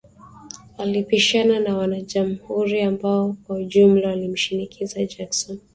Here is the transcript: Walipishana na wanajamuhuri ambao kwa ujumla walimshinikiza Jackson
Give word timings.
Walipishana 0.77 1.59
na 1.59 1.77
wanajamuhuri 1.77 2.81
ambao 2.81 3.35
kwa 3.47 3.55
ujumla 3.55 4.07
walimshinikiza 4.07 5.05
Jackson 5.05 5.59